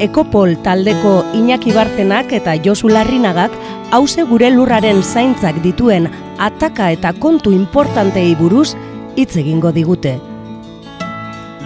Ekopol 0.00 0.54
taldeko 0.64 1.18
Iñaki 1.36 1.74
Bartenak 1.76 2.30
eta 2.32 2.54
Josu 2.64 2.88
Larrinagak 2.88 3.52
hause 3.92 4.24
gure 4.24 4.48
lurraren 4.48 5.02
zaintzak 5.04 5.58
dituen 5.60 6.06
ataka 6.40 6.86
eta 6.94 7.12
kontu 7.12 7.52
importantei 7.52 8.32
buruz 8.38 8.72
hitz 9.20 9.36
egingo 9.42 9.72
digute. 9.76 10.14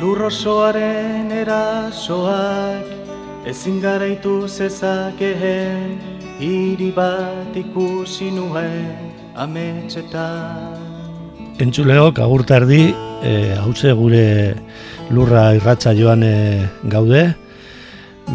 Lurrosoaren 0.00 1.30
erasoak 1.30 2.90
ezin 3.46 3.78
garaitu 3.84 4.48
zezakeen 4.48 5.94
hiri 6.40 6.90
bat 6.96 7.54
ikusi 7.54 8.32
nuen 8.34 9.14
ametxetan. 9.38 10.82
Entzuleok 11.62 12.18
agurta 12.18 12.58
erdi, 12.58 12.82
e, 13.22 13.54
hause 13.62 13.94
gure 13.94 14.26
lurra 15.14 15.52
irratza 15.54 15.94
joan 15.94 16.26
e, 16.26 16.34
gaude, 16.90 17.28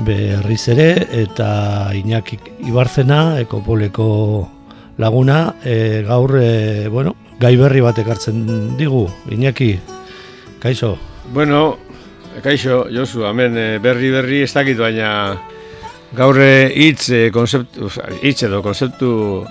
berriz 0.06 0.68
ere, 0.70 1.08
eta 1.22 1.90
Iñaki 1.96 2.40
Ibarzena, 2.68 3.40
ekopoleko 3.42 4.50
laguna, 4.98 5.56
e, 5.64 6.04
gaur, 6.08 6.38
e, 6.42 6.88
bueno, 6.88 7.16
gai 7.40 7.56
berri 7.58 7.82
bat 7.82 7.98
ekartzen 8.00 8.78
digu, 8.78 9.08
Iñaki, 9.32 9.80
kaixo? 10.60 10.98
Bueno, 11.34 11.78
kaixo, 12.44 12.86
Josu, 12.92 13.26
hemen 13.26 13.58
e, 13.58 13.68
berri 13.80 14.12
berri 14.12 14.44
ez 14.44 14.54
dakit, 14.54 14.78
baina 14.78 15.38
gaur 16.16 16.40
hitz 16.42 17.10
e, 17.10 17.30
konzeptu, 17.32 17.90
hitz 18.22 18.44
edo 18.44 18.62
konzeptu 18.66 19.46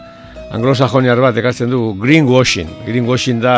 anglosajoniar 0.53 1.20
bat 1.20 1.36
ekartzen 1.36 1.70
dugu 1.70 1.94
greenwashing. 2.03 2.70
Greenwashing 2.86 3.42
da 3.42 3.56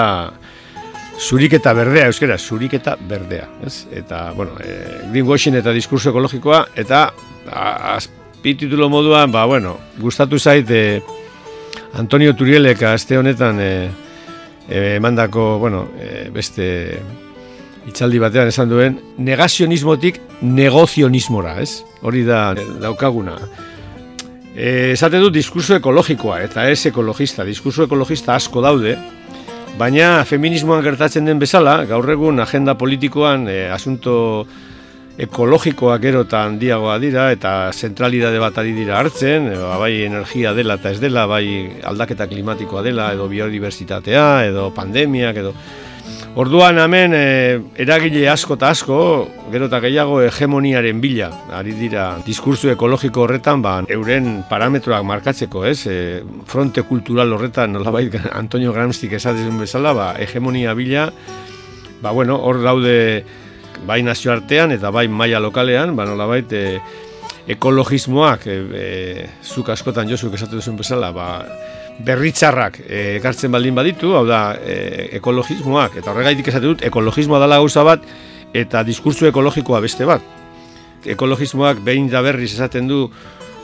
zuriketa 1.20 1.72
berdea, 1.76 2.06
euskera, 2.08 2.38
zuriketa 2.38 2.96
berdea. 3.08 3.48
Ez? 3.66 3.86
Eta, 3.92 4.30
bueno, 4.32 4.56
e, 4.64 5.06
greenwashing 5.12 5.58
eta 5.60 5.74
diskurso 5.76 6.10
ekologikoa, 6.10 6.64
eta 6.80 7.10
azpititulo 7.92 8.88
moduan, 8.88 9.32
ba, 9.32 9.44
bueno, 9.44 9.76
gustatu 10.00 10.38
zait, 10.38 10.70
e, 10.70 11.02
Antonio 12.00 12.34
Turielek 12.36 12.82
aste 12.88 13.18
honetan 13.18 13.60
e, 13.60 13.90
emandako, 14.70 15.58
bueno, 15.58 15.88
e, 16.00 16.28
beste 16.32 16.70
itzaldi 17.90 18.20
batean 18.22 18.48
esan 18.48 18.70
duen, 18.70 18.98
negazionismotik 19.18 20.20
negozionismora, 20.42 21.58
ez? 21.60 21.82
Hori 22.06 22.22
da 22.24 22.54
daukaguna. 22.80 23.36
E, 24.54 24.92
esaten 24.94 25.22
du 25.24 25.30
diskurso 25.34 25.76
ekologikoa, 25.76 26.40
eta 26.46 26.68
ez 26.70 26.84
ekologista. 26.90 27.44
Diskurso 27.44 27.84
ekologista 27.88 28.36
asko 28.38 28.62
daude, 28.64 28.96
baina 29.80 30.24
feminismoan 30.28 30.82
gertatzen 30.84 31.24
den 31.24 31.38
bezala, 31.40 31.78
gaur 31.88 32.08
egun 32.12 32.42
agenda 32.42 32.74
politikoan 32.76 33.46
e, 33.48 33.62
asunto 33.72 34.12
ekologikoak 35.20 36.04
erotan 36.10 36.54
handiagoa 36.54 36.98
dira 37.00 37.26
eta 37.32 37.52
zentralidade 37.72 38.40
bat 38.42 38.58
ari 38.60 38.74
dira 38.76 38.98
hartzen, 39.00 39.48
e, 39.54 39.56
bai 39.80 39.92
energia 40.04 40.52
dela 40.56 40.76
eta 40.80 40.92
ez 40.92 41.00
dela, 41.00 41.24
bai 41.30 41.44
aldaketa 41.92 42.28
klimatikoa 42.28 42.84
dela, 42.84 43.08
edo 43.16 43.28
biodiversitatea, 43.32 44.26
edo 44.50 44.68
pandemiak, 44.76 45.40
edo 45.40 45.54
Orduan 46.38 46.78
hemen 46.78 47.10
e, 47.10 47.58
eragile 47.82 48.28
asko 48.30 48.54
eta 48.54 48.68
asko, 48.70 48.96
gero 49.50 49.66
eta 49.66 49.80
gehiago 49.82 50.20
hegemoniaren 50.22 51.00
bila, 51.02 51.26
ari 51.58 51.72
dira 51.74 52.04
diskursu 52.22 52.70
ekologiko 52.70 53.24
horretan, 53.24 53.58
ba, 53.64 53.72
euren 53.90 54.44
parametroak 54.46 55.02
markatzeko, 55.08 55.64
ez? 55.66 55.80
E, 55.90 55.96
fronte 56.46 56.84
kultural 56.86 57.34
horretan, 57.34 57.74
nolabait 57.74 58.14
Antonio 58.42 58.70
Gramstik 58.76 59.18
esatzen 59.18 59.58
bezala, 59.58 59.90
ba, 59.92 60.12
hegemonia 60.22 60.76
bila, 60.78 61.08
ba, 61.98 62.14
bueno, 62.14 62.38
hor 62.38 62.62
daude 62.62 63.24
bai 63.88 63.98
nazioartean 64.06 64.70
eta 64.76 64.94
bai 64.94 65.08
maila 65.10 65.42
lokalean, 65.42 65.96
ba, 65.98 66.06
nolabait 66.06 66.54
e, 66.54 66.64
ekologismoak, 67.50 68.46
e, 68.46 68.60
e, 68.70 69.28
zuk 69.42 69.74
askotan 69.74 70.06
josuk 70.06 70.38
esaten 70.38 70.62
duzun 70.62 70.78
bezala, 70.78 71.10
ba, 71.10 71.30
berritzarrak 72.04 72.80
eh, 72.86 73.16
ekartzen 73.18 73.52
baldin 73.52 73.76
baditu, 73.76 74.14
hau 74.16 74.24
da, 74.28 74.54
e, 74.56 75.08
ekologismoak, 75.18 75.98
eta 76.00 76.12
horregaitik 76.12 76.48
esate 76.52 76.66
dut, 76.66 76.84
ekologismoa 76.86 77.40
dela 77.42 77.60
gauza 77.60 77.84
bat, 77.86 78.04
eta 78.54 78.82
diskursu 78.86 79.28
ekologikoa 79.30 79.80
beste 79.84 80.06
bat. 80.08 80.24
Ekologismoak 81.06 81.80
behin 81.84 82.10
da 82.12 82.22
berriz 82.22 82.50
esaten 82.52 82.88
du 82.90 83.04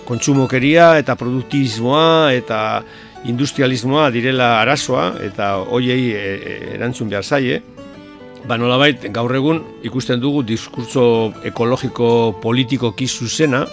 kontsumokeria 0.07 0.95
eta 1.01 1.17
produktismoa 1.19 2.33
eta 2.37 2.61
industrialismoa 3.27 4.11
direla 4.15 4.61
arazoa 4.61 5.09
eta 5.27 5.57
hoiei 5.67 6.13
e, 6.15 6.27
erantzun 6.77 7.11
behar 7.11 7.25
zaie. 7.25 7.63
Ba 8.47 8.57
nolabait 8.57 9.09
gaur 9.11 9.35
egun 9.35 9.63
ikusten 9.83 10.21
dugu 10.23 10.45
diskurso 10.47 11.33
ekologiko 11.45 12.39
politiko 12.43 12.95
zuzena 13.09 13.67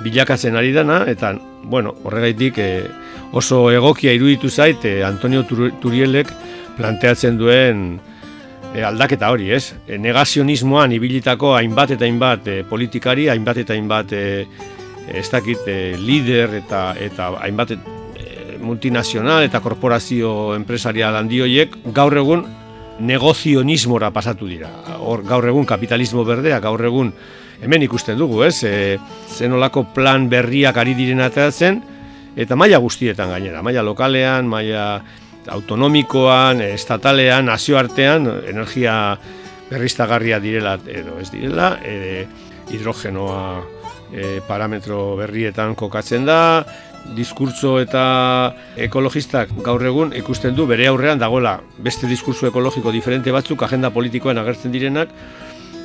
bilakatzen 0.00 0.56
ari 0.56 0.72
dana 0.72 1.04
eta 1.06 1.34
bueno, 1.62 1.94
horregaitik 2.04 2.58
e, 2.58 2.86
oso 3.32 3.70
egokia 3.70 4.12
iruditu 4.12 4.50
zait 4.50 4.84
eh, 4.84 5.00
Antonio 5.06 5.44
Turielek 5.44 6.32
planteatzen 6.76 7.38
duen 7.38 8.00
eh, 8.74 8.84
aldaketa 8.86 9.30
hori, 9.30 9.50
ez? 9.54 9.74
E, 9.86 9.98
negazionismoan 9.98 10.92
ibilitako 10.96 11.54
hainbat 11.56 11.96
eta 11.96 12.06
hainbat 12.08 12.50
politikari, 12.68 13.28
hainbat 13.28 13.62
eta 13.64 13.74
hainbat 13.76 14.14
ez 14.14 15.26
dakit 15.30 15.66
lider 15.98 16.54
eta 16.60 16.94
eta 16.98 17.32
hainbat 17.42 17.74
multinazional 18.60 19.42
eta 19.42 19.60
korporazio 19.64 20.54
empresarial 20.54 21.16
handi 21.16 21.40
horiek 21.40 21.76
gaur 21.96 22.16
egun 22.20 22.44
negozionismora 23.00 24.10
pasatu 24.12 24.46
dira. 24.48 24.68
Hor 25.00 25.24
gaur 25.24 25.46
egun 25.48 25.66
kapitalismo 25.66 26.24
berdea, 26.28 26.60
gaur 26.60 26.84
egun 26.84 27.12
hemen 27.60 27.84
ikusten 27.84 28.18
dugu, 28.18 28.42
ez? 28.44 28.62
E, 28.64 28.98
zenolako 29.36 29.86
plan 29.94 30.28
berriak 30.28 30.76
ari 30.76 30.94
diren 30.94 31.24
zen, 31.50 31.82
eta 32.40 32.56
maila 32.56 32.80
guztietan 32.80 33.30
gainera, 33.34 33.62
maila 33.62 33.84
lokalean, 33.84 34.48
maila 34.48 34.84
autonomikoan, 35.50 36.62
estatalean, 36.64 37.46
nazioartean, 37.50 38.28
energia 38.48 38.94
berriztagarria 39.70 40.40
direla 40.42 40.76
edo 40.88 41.18
ez 41.20 41.28
direla, 41.32 41.74
e, 41.84 42.24
hidrogenoa 42.70 43.42
e, 44.12 44.38
parametro 44.46 45.16
berrietan 45.20 45.76
kokatzen 45.78 46.26
da, 46.28 46.40
diskurso 47.16 47.78
eta 47.80 48.02
ekologistak 48.78 49.52
gaur 49.64 49.82
egun 49.88 50.12
ikusten 50.16 50.54
du 50.54 50.66
bere 50.68 50.86
aurrean 50.90 51.18
dagoela 51.18 51.56
beste 51.80 52.06
diskurso 52.10 52.50
ekologiko 52.50 52.92
diferente 52.92 53.32
batzuk 53.32 53.62
agenda 53.64 53.90
politikoen 53.90 54.38
agertzen 54.38 54.72
direnak, 54.72 55.08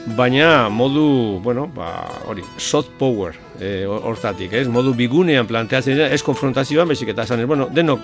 baina 0.05 0.69
modu, 0.69 1.39
bueno, 1.41 1.67
ba, 1.73 2.05
hori, 2.29 2.43
soft 2.57 2.91
power 2.99 3.33
e, 3.59 3.85
hortatik, 3.85 4.53
ez? 4.53 4.67
Modu 4.69 4.93
bigunean 4.93 5.47
planteatzen 5.49 5.97
dira, 5.97 6.09
ez 6.13 6.21
konfrontazioan, 6.23 6.87
bezik 6.87 7.09
eta 7.15 7.25
esan, 7.25 7.41
bueno, 7.49 7.67
denok, 7.73 8.03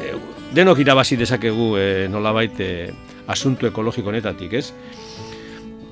e, 0.00 0.14
denok 0.56 0.80
irabazi 0.80 1.18
dezakegu 1.20 1.74
e, 1.76 1.88
nolabait 2.08 2.60
e, 2.64 2.70
asuntu 3.28 3.68
ekologiko 3.68 4.14
netatik, 4.14 4.56
ez? 4.56 4.70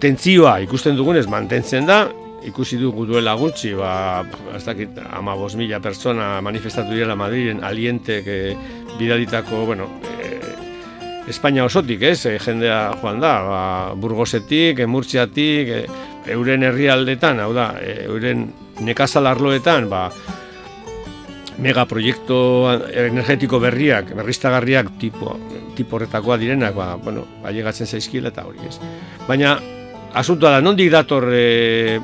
Tentzioa 0.01 0.59
ikusten 0.65 0.97
dugunez 0.97 1.27
mantentzen 1.29 1.89
da, 1.89 2.07
ikusi 2.47 2.79
dugu 2.81 3.07
duela 3.09 3.35
gutxi, 3.37 3.75
ba, 3.77 4.25
ez 4.57 4.65
dakit, 4.65 5.01
ama 5.13 5.37
mila 5.57 5.81
pertsona 5.81 6.41
manifestatu 6.41 6.95
dira 6.95 7.17
Madrilen 7.17 7.63
alientek 7.65 8.27
e, 8.27 8.57
bidalitako, 8.99 9.67
bueno, 9.67 9.89
Espainia 11.27 11.65
osotik, 11.67 12.03
ez, 12.07 12.21
e, 12.27 12.37
jendea 12.39 12.95
joan 13.01 13.19
da, 13.21 13.33
ba, 13.43 13.61
burgosetik, 13.99 14.79
emurtziatik, 14.85 15.73
e, 15.75 15.81
euren 16.35 16.63
herrialdetan, 16.63 17.41
hau 17.43 17.53
da, 17.55 17.73
e, 17.83 18.05
euren 18.07 18.47
nekazal 18.87 19.27
arloetan, 19.27 19.89
ba, 19.91 20.07
megaproiektu 21.59 22.39
energetiko 23.09 23.59
berriak, 23.59 24.13
berriztagarriak 24.15 24.93
tipo, 25.01 25.39
tipo 25.75 25.97
horretakoa 25.97 26.37
direnak, 26.39 26.77
ba, 26.77 26.93
bueno, 27.01 27.25
ailegatzen 27.49 27.91
zaizkila 27.91 28.31
eta 28.31 28.45
hori, 28.47 28.63
ez. 28.69 28.77
Baina, 29.27 29.57
asuntoa 30.15 30.57
da, 30.57 30.63
nondik 30.63 30.93
dator 30.95 31.27
e, 31.33 31.99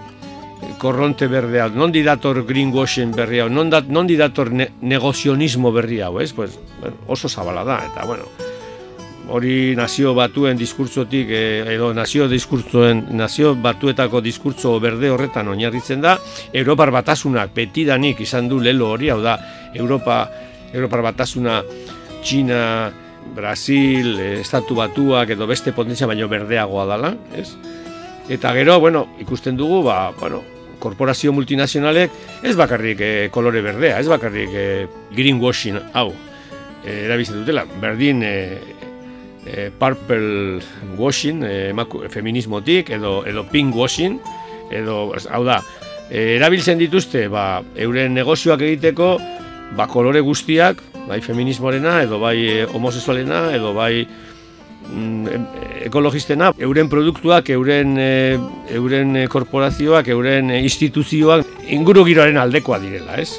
korronte 0.83 1.29
berdea, 1.31 1.69
nondi 1.71 2.03
dator 2.03 2.43
greenwashing 2.49 3.15
berria, 3.15 3.47
nondi 3.49 4.17
dator 4.19 4.51
ne, 4.51 4.73
negozionismo 4.83 5.71
berria, 5.71 6.11
ez, 6.21 6.33
pues, 6.33 6.59
bueno, 6.81 6.97
oso 7.07 7.29
zabala 7.29 7.63
da, 7.65 7.85
eta, 7.87 8.07
bueno, 8.09 8.27
hori 9.29 9.75
nazio 9.79 10.15
batuen 10.15 10.59
diskurtzotik 10.59 11.29
eh, 11.31 11.75
edo 11.75 11.93
nazio 11.95 12.27
diskurtzoen 12.29 13.05
nazio 13.17 13.55
batuetako 13.55 14.21
diskurtzo 14.21 14.79
berde 14.83 15.11
horretan 15.11 15.49
oinarritzen 15.53 16.03
da 16.03 16.17
Europar 16.53 16.91
batasunak 16.91 17.55
betidanik 17.55 18.21
izan 18.21 18.49
du 18.49 18.59
lelo 18.61 18.91
hori 18.97 19.11
hau 19.11 19.21
da 19.23 19.39
Europa 19.75 20.25
Europar 20.73 21.03
batasuna 21.03 21.63
China 22.23 22.91
Brasil, 23.35 24.19
eh, 24.19 24.41
Estatu 24.41 24.75
Batuak 24.75 25.31
edo 25.31 25.47
beste 25.47 25.73
potentzia 25.73 26.09
baino 26.11 26.29
berdeagoa 26.29 26.87
dala, 26.87 27.15
ez? 27.37 27.55
Eta 28.29 28.53
gero, 28.55 28.79
bueno, 28.81 29.07
ikusten 29.21 29.57
dugu, 29.57 29.83
ba, 29.87 30.13
bueno, 30.19 30.43
korporazio 30.83 31.33
multinazionalek 31.33 32.13
ez 32.43 32.55
bakarrik 32.59 33.01
eh, 33.01 33.29
kolore 33.31 33.63
berdea, 33.63 34.01
ez 34.01 34.09
bakarrik 34.11 34.55
eh, 34.55 34.87
greenwashing 35.15 35.79
hau 35.95 36.11
eh, 36.85 37.05
erabiltzen 37.07 37.41
dutela. 37.41 37.65
Berdin 37.81 38.23
eh, 38.27 38.72
eh, 39.47 39.71
purple 39.79 40.61
washing, 40.97 41.43
eh, 41.45 41.75
feminismotik, 42.09 42.91
edo, 42.91 43.25
edo 43.27 43.45
pink 43.51 43.75
washing, 43.75 44.21
edo, 44.71 45.13
hau 45.31 45.45
da, 45.45 45.63
eh, 46.11 46.37
erabiltzen 46.37 46.79
dituzte, 46.79 47.29
ba, 47.29 47.63
euren 47.77 48.15
negozioak 48.15 48.63
egiteko, 48.63 49.19
ba, 49.77 49.87
kolore 49.89 50.21
guztiak, 50.21 50.83
bai 51.09 51.21
feminismoarena, 51.21 52.03
edo 52.05 52.21
bai 52.23 52.63
homosexualena, 52.73 53.49
edo 53.57 53.73
bai 53.75 54.07
mm, 54.07 55.47
ekologistena, 55.89 56.53
euren 56.59 56.89
produktuak, 56.89 57.51
euren, 57.51 57.97
e, 57.99 58.39
euren 58.71 59.25
korporazioak, 59.29 60.09
euren 60.15 60.53
instituzioak 60.63 61.67
inguru 61.75 62.05
giroaren 62.07 62.39
aldekoa 62.39 62.79
direla, 62.79 63.19
ez? 63.19 63.33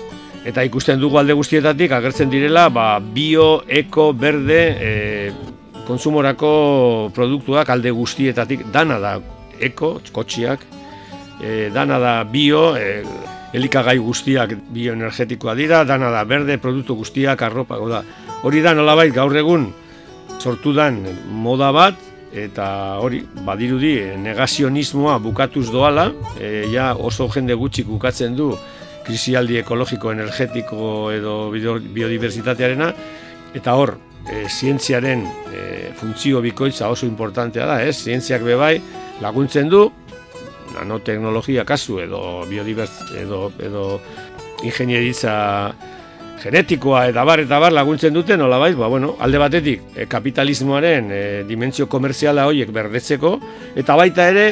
Eta 0.43 0.65
ikusten 0.67 0.99
dugu 0.99 1.15
alde 1.21 1.37
guztietatik 1.39 1.93
agertzen 1.95 2.29
direla 2.29 2.67
ba, 2.67 2.97
bio, 2.99 3.61
eko, 3.71 4.11
berde, 4.11 4.61
e, 4.75 5.52
konsumorako 5.87 7.11
produktuak 7.15 7.69
alde 7.69 7.91
guztietatik 7.91 8.65
dana 8.71 8.99
da 8.99 9.13
eko, 9.63 9.97
kotxiak, 10.13 10.63
e, 11.41 11.69
dana 11.73 11.99
da 11.99 12.13
bio, 12.23 12.73
e, 12.77 13.03
elikagai 13.53 13.97
guztiak 14.01 14.55
bioenergetikoa 14.73 15.55
dira, 15.55 15.83
dana 15.85 16.09
da 16.11 16.23
berde, 16.25 16.57
produktu 16.57 16.95
guztiak, 16.95 17.41
arropa, 17.41 17.77
da. 17.89 18.03
hori 18.43 18.61
da 18.61 18.73
nolabait 18.73 19.13
gaur 19.13 19.35
egun 19.37 19.71
sortu 20.39 20.73
dan 20.73 21.03
moda 21.29 21.71
bat, 21.71 21.99
eta 22.33 22.97
hori, 22.99 23.21
badirudi, 23.45 23.93
negazionismoa 24.17 25.19
bukatuz 25.21 25.69
doala, 25.71 26.09
e, 26.39 26.65
ja 26.73 26.93
oso 26.97 27.29
jende 27.29 27.53
gutxik 27.53 27.87
bukatzen 27.87 28.35
du 28.35 28.53
krisialdi 29.03 29.59
ekologiko, 29.59 30.11
energetiko 30.11 31.11
edo 31.11 31.51
biodiversitatearena, 31.53 32.89
eta 33.53 33.75
hor, 33.77 33.97
e, 34.29 34.45
zientziaren 34.49 35.25
e, 35.51 35.91
funtzio 35.95 36.41
bikoitza 36.41 36.89
oso 36.89 37.05
importantea 37.05 37.65
da, 37.65 37.81
ez? 37.83 37.97
Zientziak 38.03 38.43
bebai 38.43 38.77
laguntzen 39.21 39.69
du, 39.69 39.87
nanoteknologia 40.73 41.65
kasu 41.65 41.99
edo 42.03 42.43
biodivers 42.49 42.93
edo 43.19 43.51
edo 43.61 43.85
ingenieritza 44.63 45.33
genetikoa 46.43 47.05
eta 47.11 47.23
bar 47.27 47.43
eta 47.43 47.59
bar 47.61 47.73
laguntzen 47.75 48.13
duten 48.15 48.39
nolabait 48.41 48.75
ba 48.75 48.89
bueno 48.91 49.15
alde 49.19 49.39
batetik 49.39 49.81
e, 49.95 50.05
kapitalismoaren 50.11 51.11
e, 51.11 51.23
dimentsio 51.47 51.87
komerziala 51.87 52.47
horiek 52.49 52.71
berdetzeko 52.73 53.37
eta 53.79 53.95
baita 53.99 54.27
ere 54.33 54.47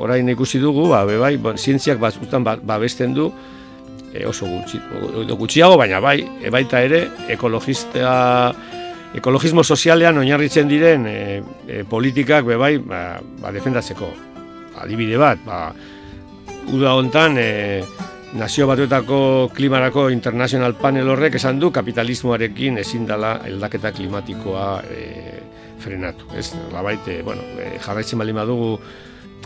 orain 0.00 0.28
ikusi 0.28 0.60
dugu 0.62 0.88
ba 0.88 1.04
bai 1.04 1.36
ba, 1.36 1.56
zientziak 1.56 1.98
batzutan 1.98 2.44
ba, 2.44 2.56
babesten 2.56 3.14
du 3.14 3.30
e, 4.14 4.24
oso 4.26 4.46
gutxi 4.46 4.80
gutxiago 5.36 5.76
baina 5.76 6.00
bai 6.00 6.20
e, 6.40 6.50
baita 6.50 6.80
ere 6.80 7.06
ekologista 7.28 8.54
ekologismo 9.14 9.64
sozialean 9.64 10.18
oinarritzen 10.22 10.68
diren 10.70 11.06
e, 11.06 11.16
e, 11.66 11.82
politikak 11.88 12.46
be 12.46 12.58
bai 12.60 12.76
ba, 12.78 13.18
ba 13.40 13.50
defendatzeko 13.52 14.10
adibide 14.80 15.18
bat, 15.20 15.40
ba, 15.44 15.72
uda 16.72 16.94
hontan 16.94 17.36
e, 17.38 17.48
nazio 18.38 18.66
batuetako 18.70 19.50
klimarako 19.54 20.08
international 20.14 20.76
panel 20.78 21.08
horrek 21.10 21.34
esan 21.40 21.58
du 21.58 21.72
kapitalismoarekin 21.74 22.78
ezin 22.78 23.06
dela 23.06 23.40
eldaketa 23.46 23.92
klimatikoa 23.92 24.66
e, 24.86 25.06
frenatu. 25.80 26.28
Ez, 26.36 26.52
labait, 26.72 27.08
e, 27.08 27.22
bueno, 27.26 27.42
e, 27.58 27.78
jarraitzen 27.82 28.20
bali 28.20 28.34
badugu 28.36 28.76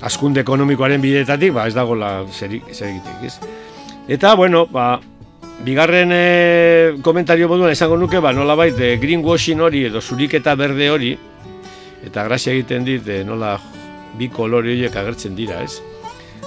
askunde 0.04 0.42
ekonomikoaren 0.44 1.00
bideetatik, 1.00 1.54
ba, 1.56 1.68
ez 1.70 1.74
dago 1.74 1.96
la 1.96 2.18
zer 2.28 2.52
egitek, 2.52 3.24
ez? 3.24 3.38
Eta, 4.08 4.34
bueno, 4.36 4.66
ba, 4.66 4.98
bigarren 5.62 6.10
e, 6.12 6.96
komentario 7.02 7.48
moduan 7.48 7.72
esango 7.72 7.96
nuke, 7.96 8.18
ba, 8.18 8.32
nola 8.32 8.56
bait, 8.58 8.78
e, 8.80 8.96
greenwashing 8.98 9.62
hori 9.62 9.84
edo 9.90 10.02
zuriketa 10.02 10.54
berde 10.58 10.90
hori, 10.90 11.14
eta 12.04 12.24
grazia 12.26 12.52
egiten 12.52 12.84
dit, 12.84 13.06
e, 13.08 13.22
nola 13.24 13.54
bi 14.18 14.28
kolore 14.32 14.74
horiek 14.74 14.96
agertzen 14.96 15.36
dira, 15.38 15.62
ez? 15.62 15.80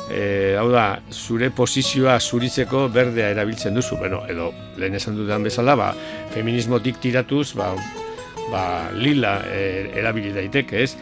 E, 0.07 0.55
hau 0.59 0.69
da, 0.71 0.99
zure 1.11 1.49
posizioa 1.51 2.17
zuritzeko 2.19 2.87
berdea 2.93 3.31
erabiltzen 3.33 3.75
duzu, 3.75 3.97
bueno, 3.99 4.21
edo 4.29 4.51
lehen 4.79 4.95
esan 4.99 5.17
dudan 5.19 5.43
bezala, 5.43 5.75
ba, 5.75 5.91
feminismotik 6.35 7.01
tiratuz, 7.03 7.51
ba, 7.59 7.73
ba, 8.51 8.63
lila 8.95 9.41
e, 9.51 9.89
erabili 9.99 10.31
daiteke, 10.35 10.83
ez? 10.83 10.95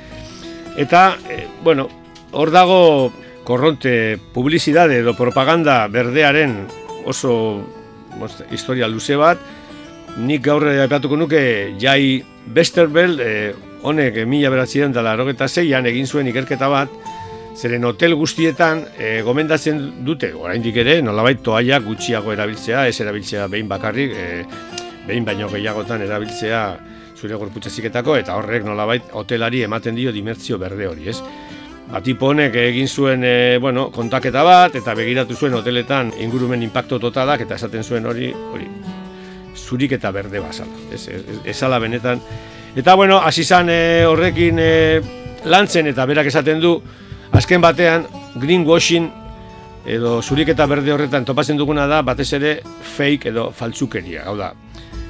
Eta, 0.77 1.17
e, 1.29 1.45
bueno, 1.63 1.87
hor 2.31 2.51
dago 2.51 3.11
korronte 3.45 4.17
publizidade 4.33 4.97
edo 4.99 5.13
propaganda 5.15 5.85
berdearen 5.87 6.63
oso 7.05 7.61
historia 8.51 8.87
luze 8.87 9.17
bat, 9.19 9.39
nik 10.17 10.43
gaur 10.43 10.67
aipatuko 10.69 11.17
nuke 11.19 11.41
jai 11.81 12.23
Besterbel, 12.45 13.19
e, 13.19 13.53
honek 13.85 14.21
mila 14.29 14.51
beratzen 14.53 14.93
dela 14.93 15.15
erogeta 15.17 15.47
zeian 15.47 15.85
egin 15.89 16.05
zuen 16.05 16.27
ikerketa 16.29 16.69
bat, 16.69 16.91
zeren 17.55 17.87
hotel 17.87 18.13
guztietan 18.19 18.83
e, 18.99 19.21
gomendatzen 19.25 19.81
dute, 20.05 20.33
oraindik 20.35 20.77
ere, 20.83 20.99
nolabait 21.01 21.41
toaia 21.43 21.79
gutxiago 21.79 22.33
erabiltzea, 22.35 22.85
ez 22.87 22.99
erabiltzea 23.01 23.47
behin 23.51 23.69
bakarrik, 23.71 24.13
e, 24.13 24.43
behin 25.07 25.25
baino 25.25 25.49
gehiagotan 25.49 26.03
erabiltzea 26.05 26.61
zure 27.15 27.39
gorputzaziketako, 27.39 28.17
eta 28.19 28.35
horrek 28.37 28.65
nolabait 28.67 29.13
hotelari 29.13 29.63
ematen 29.65 29.95
dio 29.95 30.11
dimertzio 30.13 30.59
berde 30.61 30.87
hori, 30.91 31.09
ez? 31.09 31.19
Batipo 31.85 32.31
honek 32.33 32.55
egin 32.57 32.87
zuen 32.87 33.23
e, 33.23 33.57
bueno, 33.61 33.91
kontaketa 33.93 34.43
bat, 34.43 34.75
eta 34.75 34.95
begiratu 34.97 35.35
zuen 35.35 35.53
hoteletan 35.53 36.11
ingurumen 36.19 36.63
impacto 36.65 36.99
totalak, 36.99 37.45
eta 37.45 37.55
esaten 37.55 37.83
zuen 37.83 38.05
hori, 38.09 38.31
hori, 38.33 38.67
zurik 39.55 39.93
eta 39.95 40.11
berde 40.11 40.41
basala, 40.41 40.73
ez, 40.91 41.07
ez, 41.07 41.21
ez, 41.45 41.53
ez 41.53 41.79
benetan, 41.81 42.21
Eta 42.75 42.93
bueno, 42.95 43.21
hasi 43.23 43.45
izan 43.45 43.69
e, 43.71 44.03
horrekin 44.03 44.57
e, 44.59 44.71
lantzen 45.47 45.87
eta 45.87 46.03
berak 46.05 46.27
esaten 46.27 46.59
du 46.59 46.73
azken 47.31 47.61
batean 47.63 48.03
greenwashing 48.35 49.07
edo 49.87 50.17
zurik 50.21 50.51
eta 50.51 50.67
berde 50.67 50.91
horretan 50.91 51.23
topatzen 51.23 51.55
duguna 51.55 51.85
da 51.87 52.01
batez 52.03 52.33
ere 52.35 52.57
fake 52.97 53.31
edo 53.31 53.47
faltsukeria, 53.55 54.25
hau 54.27 54.35
da. 54.35 54.51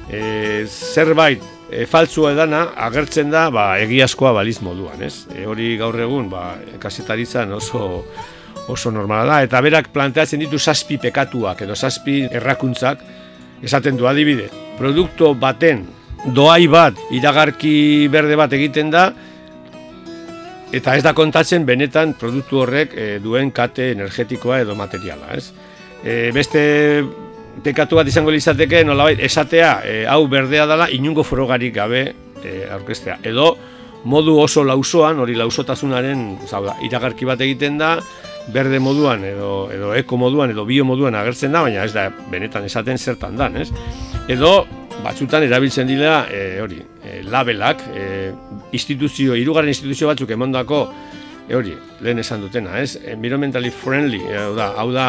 E, 0.06 0.62
zerbait 0.70 1.42
e, 1.70 1.86
faltzu 1.86 2.28
edana 2.30 2.70
agertzen 2.86 3.30
da 3.30 3.48
ba, 3.50 3.66
egiazkoa 3.82 4.32
baliz 4.36 4.58
moduan, 4.64 5.02
ez? 5.02 5.26
E, 5.34 5.44
hori 5.46 5.74
gaur 5.80 5.98
egun 6.00 6.30
ba, 6.30 6.54
kasetaritzan 6.82 7.52
oso 7.56 8.04
oso 8.66 8.90
normala 8.90 9.36
da, 9.36 9.42
eta 9.46 9.60
berak 9.62 9.92
planteatzen 9.94 10.42
ditu 10.42 10.58
zazpi 10.58 10.98
pekatuak 10.98 11.62
edo 11.62 11.76
zazpi 11.76 12.24
errakuntzak 12.26 13.02
esaten 13.62 13.96
du 13.96 14.08
adibide. 14.10 14.48
Produkto 14.78 15.34
baten 15.38 15.84
doai 16.34 16.66
bat, 16.68 16.98
iragarki 17.14 18.08
berde 18.12 18.36
bat 18.38 18.52
egiten 18.56 18.90
da, 18.90 19.06
eta 20.74 20.96
ez 20.96 21.04
da 21.06 21.14
kontatzen 21.14 21.64
benetan 21.66 22.16
produktu 22.18 22.64
horrek 22.64 22.96
e, 22.96 23.06
duen 23.22 23.52
kate 23.54 23.92
energetikoa 23.94 24.60
edo 24.64 24.74
materiala, 24.78 25.30
ez? 25.38 25.52
E, 26.02 26.32
beste 26.34 26.62
pekatu 27.64 27.96
bat 27.96 28.08
izango 28.08 28.32
lizateke, 28.34 28.82
nolabait, 28.84 29.20
esatea, 29.22 29.72
e, 29.84 29.96
hau 30.10 30.26
berdea 30.28 30.66
dela, 30.68 30.90
inungo 30.92 31.24
forogarik 31.24 31.74
gabe 31.74 32.02
e, 32.42 32.54
aurkestea. 32.72 33.18
Edo, 33.24 33.54
modu 34.06 34.36
oso 34.40 34.64
lausoan, 34.64 35.20
hori 35.22 35.34
lausotasunaren, 35.38 36.26
zau 36.46 36.64
iragarki 36.86 37.28
bat 37.28 37.40
egiten 37.42 37.78
da, 37.80 37.96
berde 38.52 38.78
moduan, 38.78 39.24
edo, 39.26 39.68
edo 39.74 39.92
eko 39.98 40.18
moduan, 40.20 40.52
edo 40.54 40.64
bio 40.68 40.84
moduan 40.86 41.16
agertzen 41.18 41.54
da, 41.54 41.64
baina 41.66 41.84
ez 41.84 41.92
da, 41.94 42.08
benetan 42.30 42.66
esaten 42.68 42.98
zertan 42.98 43.38
dan, 43.38 43.56
ez? 43.58 43.70
Edo, 44.30 44.60
batzutan 45.02 45.44
erabiltzen 45.46 45.88
dira 45.88 46.24
e, 46.32 46.60
hori, 46.62 46.78
e, 47.02 47.20
labelak, 47.26 47.82
e, 47.94 48.06
instituzio, 48.76 49.34
hirugarren 49.34 49.72
instituzio 49.72 50.08
batzuk 50.10 50.30
emondako 50.36 50.86
e, 51.48 51.54
hori, 51.56 51.74
lehen 52.02 52.18
esan 52.22 52.42
dutena, 52.44 52.80
ez? 52.82 52.96
Environmentally 53.06 53.70
friendly, 53.70 54.20
e, 54.26 54.36
hau 54.36 54.54
da, 54.56 54.72
hau 54.80 54.90
da, 54.94 55.08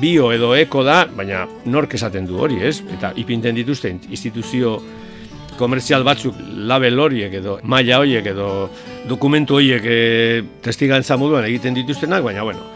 bio 0.00 0.30
edo 0.32 0.52
eko 0.56 0.84
da, 0.84 1.02
baina 1.16 1.46
nork 1.64 1.94
esaten 1.96 2.26
du 2.28 2.38
hori, 2.40 2.60
ez? 2.64 2.78
Eta 2.94 3.12
ipinten 3.16 3.56
dituzte 3.56 3.90
instituzio 4.10 4.76
komerzial 5.58 6.04
batzuk 6.06 6.36
label 6.70 7.00
horiek 7.02 7.32
edo 7.40 7.58
maila 7.66 7.98
horiek 8.02 8.26
edo 8.30 8.48
dokumentu 9.08 9.58
horiek 9.58 9.84
e, 9.84 10.00
testigantza 10.62 11.16
moduan 11.18 11.48
egiten 11.48 11.76
dituztenak, 11.78 12.22
baina 12.24 12.44
bueno. 12.46 12.66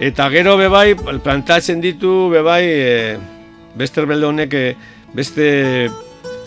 Eta 0.00 0.30
gero 0.32 0.56
bebai, 0.56 0.94
plantatzen 0.96 1.82
ditu 1.84 2.30
bebai, 2.32 2.62
e, 2.64 3.18
bester 3.76 4.08
belde 4.08 4.26
honek, 4.26 4.54
e, 4.54 4.96
beste 5.14 5.90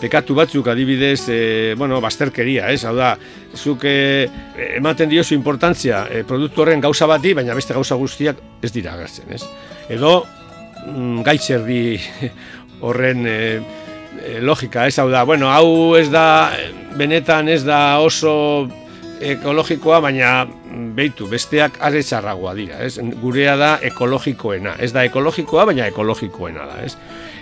pekatu 0.00 0.34
batzuk 0.36 0.68
adibidez, 0.68 1.28
e, 1.28 1.74
bueno, 1.78 2.00
basterkeria, 2.04 2.70
ez? 2.72 2.82
Hau 2.84 2.94
da, 2.96 3.14
zuk 3.56 3.86
e, 3.88 4.28
ematen 4.76 5.10
diozu 5.10 5.36
importantzia 5.36 6.04
e, 6.10 6.24
produktu 6.28 6.64
horren 6.64 6.82
gauza 6.84 7.08
bati, 7.10 7.34
baina 7.34 7.56
beste 7.56 7.76
gauza 7.76 7.98
guztiak 8.00 8.40
ez 8.62 8.72
dira 8.74 8.94
agertzen, 8.94 9.32
ez? 9.34 9.42
Edo 9.92 10.20
mm, 10.86 11.24
gaitzerdi 11.26 11.82
horren 12.84 13.26
e, 13.26 13.38
e, 14.20 14.38
logika, 14.44 14.86
ez? 14.86 14.98
Hau 14.98 15.08
da, 15.12 15.24
bueno, 15.28 15.50
hau 15.52 15.94
ez 15.98 16.08
da, 16.12 16.26
benetan 16.98 17.48
ez 17.48 17.62
da 17.64 18.00
oso 18.04 18.34
ekologikoa, 19.20 20.00
baina 20.04 20.46
beitu, 20.96 21.28
besteak 21.30 21.78
are 21.84 22.02
txarragoa 22.02 22.54
dira, 22.58 22.80
ez? 22.84 22.98
Gurea 23.20 23.56
da 23.60 23.70
ekologikoena, 23.82 24.76
ez 24.82 24.92
da 24.94 25.04
ekologikoa, 25.06 25.66
baina 25.70 25.86
ekologikoena 25.90 26.66
da, 26.70 26.82
ez? 26.84 26.94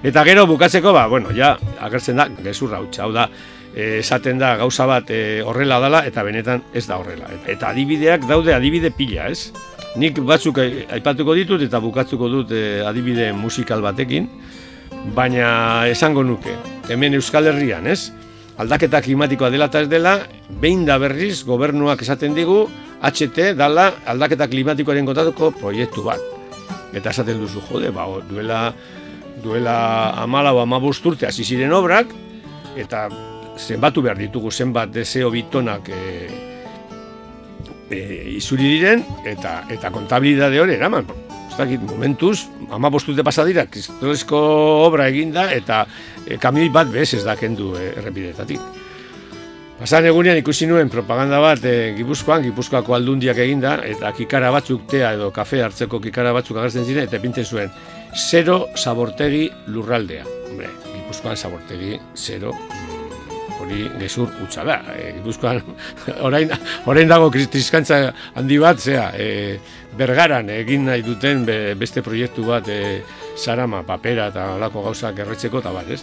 Eta 0.03 0.25
gero 0.27 0.47
bukatzeko, 0.51 0.93
ba, 0.93 1.07
bueno, 1.09 1.33
ja, 1.37 1.57
agertzen 1.81 2.19
da, 2.19 2.29
gezurra 2.43 2.81
hau 2.83 3.13
da, 3.15 3.29
e, 3.75 3.99
esaten 3.99 4.39
da 4.39 4.57
gauza 4.61 4.87
bat 4.87 5.11
e, 5.11 5.43
horrela 5.43 5.81
dala, 5.83 6.05
eta 6.07 6.25
benetan 6.27 6.63
ez 6.75 6.87
da 6.89 6.99
horrela. 7.01 7.31
Eta 7.47 7.71
adibideak 7.73 8.27
daude 8.29 8.55
adibide 8.55 8.93
pila, 8.95 9.29
ez? 9.31 9.53
Nik 9.97 10.23
batzuk 10.25 10.59
aipatuko 10.63 11.35
ditut 11.37 11.63
eta 11.63 11.81
bukatzuko 11.81 12.29
dut 12.33 12.53
e, 12.57 12.83
adibide 12.87 13.33
musikal 13.37 13.83
batekin, 13.85 14.29
baina 15.17 15.87
esango 15.91 16.23
nuke, 16.25 16.55
hemen 16.89 17.15
Euskal 17.19 17.49
Herrian, 17.51 17.87
ez? 17.87 18.11
Aldaketa 18.63 19.03
klimatikoa 19.05 19.51
dela 19.53 19.69
eta 19.71 19.83
ez 19.85 19.91
dela, 19.91 20.15
behin 20.63 20.87
da 20.87 20.99
berriz 21.03 21.43
gobernuak 21.47 22.03
esaten 22.05 22.35
digu, 22.37 22.65
HT 23.03 23.53
dala 23.59 23.89
aldaketa 24.07 24.49
klimatikoaren 24.51 25.07
kontatuko 25.09 25.51
proiektu 25.59 26.05
bat. 26.07 26.23
Eta 26.95 27.11
esaten 27.11 27.41
duzu, 27.41 27.63
jode, 27.71 27.91
ba, 27.95 28.07
duela, 28.29 28.63
duela 29.43 29.77
amala 30.23 30.55
amabust 30.63 31.07
urte 31.07 31.27
hasi 31.27 31.45
ziren 31.45 31.73
obrak, 31.73 32.13
eta 32.77 33.09
zenbatu 33.59 34.03
behar 34.05 34.21
ditugu 34.21 34.51
zenbat 34.51 34.93
deseo 34.93 35.31
bitonak 35.33 35.89
e, 35.93 36.29
e, 37.91 38.01
izuri 38.39 38.77
diren, 38.77 39.05
eta, 39.29 39.63
eta 39.73 39.93
kontabilidade 39.93 40.61
hori 40.61 40.79
eraman. 40.79 41.22
Ez 41.53 41.81
momentuz, 41.85 42.49
ama 42.71 42.89
bostute 42.89 43.23
pasadira, 43.23 43.67
kristolezko 43.69 44.39
obra 44.87 45.09
eginda, 45.13 45.51
eta 45.53 45.85
e, 46.25 46.39
kamioi 46.41 46.71
bat 46.73 46.89
bez 46.89 47.13
ez 47.15 47.25
da 47.25 47.37
kendu 47.37 47.75
e, 47.77 47.91
errepidetatik. 48.01 48.61
Pasan 49.83 50.07
egunean 50.09 50.39
ikusi 50.39 50.67
nuen 50.71 50.89
propaganda 50.89 51.41
bat 51.43 51.65
e, 51.69 51.93
Gipuzkoan, 51.99 52.45
Gipuzkoako 52.47 52.97
aldundiak 52.97 53.37
eginda, 53.45 53.75
eta 53.85 54.15
kikara 54.17 54.53
batzuk 54.55 54.87
tea 54.89 55.13
edo 55.19 55.29
kafe 55.35 55.61
hartzeko 55.63 56.01
kikara 56.01 56.33
batzuk 56.33 56.57
agertzen 56.57 56.89
ziren, 56.89 57.05
eta 57.05 57.21
pinten 57.21 57.45
zuen, 57.45 57.69
zero 58.17 58.69
sabortegi 58.77 59.49
lurraldea. 59.75 60.25
Hombre, 60.49 60.73
Gipuzkoan 60.87 61.37
sabortegi, 61.37 61.99
zero, 62.17 62.55
mm, 62.55 63.61
hori 63.61 63.85
gezur 64.01 64.33
utza 64.47 64.65
da. 64.65 64.81
E, 64.97 65.13
Gipuzkoan, 65.19 65.61
orain, 66.31 66.57
orain 66.87 67.13
dago 67.13 67.29
kristiskantza 67.35 68.07
handi 68.39 68.63
bat, 68.63 68.81
zea, 68.81 69.11
e, 69.19 69.82
bergaran 69.99 70.49
egin 70.51 70.87
nahi 70.89 71.03
duten 71.05 71.45
beste 71.79 72.03
proiektu 72.03 72.45
bat 72.47 72.69
e, 72.69 73.03
sarama, 73.37 73.83
papera 73.87 74.29
eta 74.33 74.53
olako 74.57 74.87
gauzak 74.89 75.19
erretzeko 75.25 75.61
eta 75.61 75.73
bat, 75.73 75.91
ez? 75.91 76.03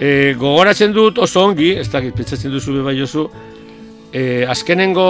E, 0.00 0.34
gogoratzen 0.40 0.94
dut 0.96 1.18
oso 1.20 1.44
ongi, 1.50 1.74
ez 1.76 1.88
dakit, 1.92 2.14
pentsatzen 2.16 2.52
duzu 2.52 2.78
bebai 2.78 2.96
oso, 3.04 3.26
e, 4.12 4.46
azkenengo 4.48 5.06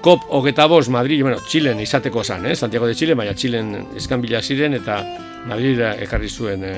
kop 0.00 0.28
hogeta 0.38 0.66
bost 0.70 0.92
Madrid, 0.94 1.22
bueno, 1.22 1.40
Txilen 1.42 1.80
izateko 1.82 2.22
zan, 2.24 2.46
eh? 2.46 2.54
Santiago 2.54 2.86
de 2.86 2.94
Chile, 2.94 3.14
baina 3.18 3.34
Txilen 3.34 3.96
eskan 3.96 4.22
ziren 4.40 4.74
eta 4.74 5.02
Madrid 5.46 5.80
ekarri 5.80 6.28
zuen 6.28 6.64
e, 6.64 6.74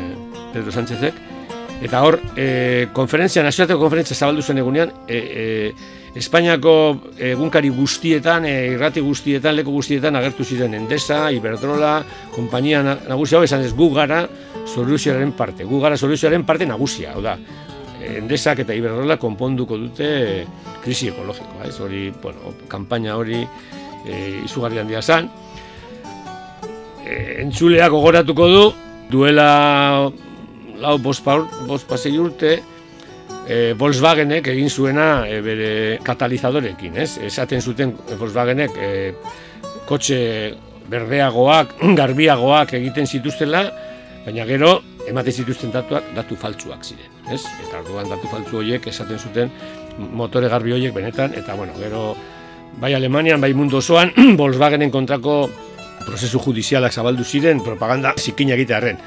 Pedro 0.52 0.72
Sánchezek. 0.72 1.37
Eta 1.78 2.00
hor, 2.02 2.18
e, 2.34 2.88
konferentzia, 2.92 3.44
nazioateko 3.46 3.78
konferentzia 3.78 4.16
zabaldu 4.16 4.42
zen 4.42 4.58
egunean, 4.58 4.90
e, 5.06 5.18
e, 5.18 5.98
Espainiako 6.18 6.72
egunkari 7.22 7.68
guztietan, 7.70 8.46
e, 8.48 8.72
irrati 8.72 9.02
guztietan, 9.04 9.54
leku 9.54 9.76
guztietan 9.76 10.16
agertu 10.18 10.42
ziren 10.42 10.74
Endesa, 10.74 11.28
Iberdrola, 11.30 12.00
kompainia 12.34 12.82
nagusia 12.82 13.38
hau 13.38 13.44
esan 13.46 13.62
ez 13.62 13.74
gu 13.76 13.92
gara 13.94 14.24
soluzioaren 14.66 15.32
parte, 15.38 15.68
gu 15.68 15.80
gara 15.80 15.96
soluzioaren 15.96 16.42
parte 16.48 16.66
nagusia, 16.66 17.12
hau 17.14 17.22
da. 17.22 17.36
Endesak 18.02 18.64
eta 18.64 18.74
Iberdrola 18.74 19.18
konponduko 19.20 19.78
dute 19.78 20.08
krisi 20.82 21.12
ekologikoa, 21.12 21.68
ez 21.68 21.78
hori, 21.84 22.08
bueno, 22.22 22.56
kampaina 22.66 23.14
hori 23.20 23.44
e, 23.44 24.40
izugarri 24.44 24.82
handia 24.82 25.02
zan. 25.02 25.30
E, 27.04 27.42
entzuleak 27.44 27.94
ogoratuko 27.94 28.48
du, 28.50 28.64
duela 29.12 30.10
lau 30.80 30.96
bospasei 30.98 32.16
urte, 32.18 32.58
e, 33.48 33.74
Volkswagenek 33.78 34.48
egin 34.52 34.70
zuena 34.70 35.26
e, 35.26 35.40
bere 35.44 35.70
katalizadorekin, 36.04 36.96
ez? 37.00 37.16
Esaten 37.24 37.62
zuten 37.62 37.94
Volkswagenek 38.20 38.76
e, 38.76 38.90
kotxe 39.88 40.20
berdeagoak, 40.88 41.76
garbiagoak 42.00 42.74
egiten 42.78 43.08
zituztela, 43.08 43.64
baina 44.24 44.46
gero 44.48 44.78
ematen 45.08 45.32
zituzten 45.32 45.72
datuak 45.72 46.12
datu 46.16 46.36
faltsuak 46.36 46.84
ziren, 46.84 47.12
ez? 47.32 47.42
Eta 47.64 47.80
orduan 47.80 48.10
datu 48.10 48.28
faltsu 48.30 48.60
horiek 48.60 48.90
esaten 48.90 49.18
zuten 49.18 49.52
motore 49.98 50.50
garbi 50.52 50.74
horiek 50.76 50.92
benetan 50.94 51.32
eta 51.34 51.56
bueno, 51.56 51.72
gero 51.80 52.12
bai 52.78 52.92
Alemanian 52.94 53.40
bai 53.40 53.54
mundu 53.56 53.80
osoan 53.80 54.12
Volkswagenen 54.40 54.92
kontrako 54.92 55.40
prozesu 56.04 56.40
judizialak 56.44 56.92
zabaldu 56.92 57.24
ziren 57.24 57.62
propaganda 57.64 58.14
zikina 58.16 58.54
egitearren. 58.54 59.00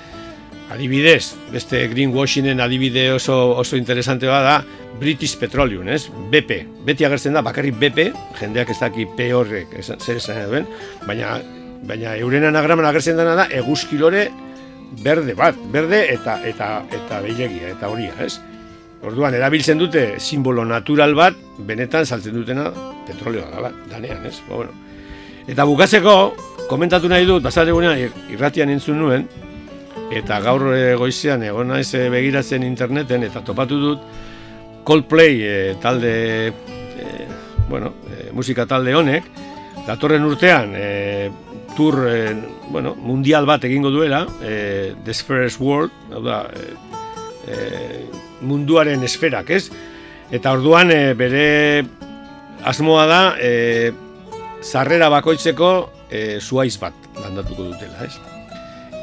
Adibidez, 0.71 1.35
beste 1.51 1.81
greenwashingen 1.91 2.61
adibide 2.63 3.11
oso, 3.11 3.57
oso 3.59 3.75
interesante 3.75 4.25
da 4.25 4.63
British 4.99 5.35
Petroleum, 5.35 5.89
ez? 5.89 6.07
BP. 6.31 6.85
Beti 6.85 7.03
agertzen 7.03 7.35
da, 7.35 7.41
bakarrik 7.43 7.75
BP, 7.75 8.05
jendeak 8.39 8.71
ez 8.71 8.77
daki 8.79 9.07
P 9.17 9.33
horrek, 9.35 9.73
zer 9.83 10.15
esan 10.15 10.39
duen, 10.47 10.69
baina, 11.07 11.41
baina 11.83 12.15
euren 12.15 12.47
anagraman 12.47 12.87
agertzen 12.87 13.19
dena 13.19 13.35
da, 13.35 13.49
eguzkilore 13.51 14.29
berde 15.03 15.35
bat, 15.35 15.59
berde 15.73 16.05
eta 16.13 16.37
eta 16.47 16.71
eta 16.87 17.19
behilegia, 17.19 17.73
eta 17.75 17.91
horia, 17.91 18.15
ez? 18.23 18.37
Orduan, 19.03 19.35
erabiltzen 19.35 19.81
dute 19.81 20.05
simbolo 20.23 20.63
natural 20.63 21.17
bat, 21.17 21.35
benetan 21.67 22.05
saltzen 22.05 22.37
dutena 22.37 22.69
petroleo 23.09 23.43
da, 23.51 23.73
danean, 23.91 24.23
ez? 24.25 24.37
Ba, 24.47 24.61
bueno. 24.61 24.71
Eta 25.51 25.67
bukatzeko, 25.67 26.17
komentatu 26.69 27.09
nahi 27.11 27.27
dut, 27.27 27.43
bazar 27.43 27.67
egunean 27.67 27.99
irratian 28.31 28.71
entzun 28.71 29.01
nuen, 29.03 29.27
eta 30.11 30.39
gaur 30.43 30.71
e, 30.75 30.95
goizean 30.99 31.43
egon 31.47 31.71
naiz 31.71 31.93
e, 31.95 32.07
begiratzen 32.11 32.65
interneten 32.67 33.23
eta 33.27 33.43
topatu 33.45 33.79
dut 33.79 34.09
Coldplay 34.83 35.39
e, 35.45 35.75
talde 35.81 36.13
e, 36.49 37.07
bueno, 37.69 37.93
e, 38.09 38.29
musika 38.35 38.65
talde 38.67 38.95
honek 38.97 39.29
datorren 39.87 40.25
urtean 40.27 40.73
e, 40.75 41.29
tour 41.77 42.01
e, 42.09 42.17
bueno, 42.69 42.95
mundial 42.95 43.47
bat 43.47 43.63
egingo 43.69 43.91
duela 43.93 44.25
e, 44.43 44.93
The 45.05 45.13
Spheres 45.15 45.59
World 45.59 46.11
hau 46.11 46.23
da, 46.25 46.43
e, 47.47 48.05
munduaren 48.41 49.03
esferak 49.07 49.53
ez? 49.55 49.65
Eta 50.31 50.53
orduan 50.57 50.91
e, 50.91 51.01
bere 51.17 51.47
asmoa 52.67 53.07
da 53.09 53.21
e, 53.39 53.91
zarrera 54.61 55.09
bakoitzeko 55.13 55.71
e, 56.09 56.39
zuaiz 56.41 56.75
bat 56.81 57.09
landatuko 57.21 57.71
dutela 57.71 58.05
ez 58.05 58.30